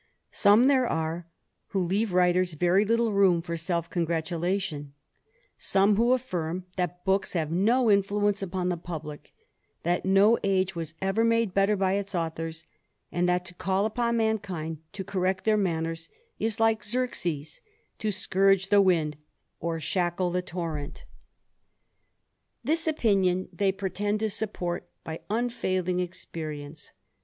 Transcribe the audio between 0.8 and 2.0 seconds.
are who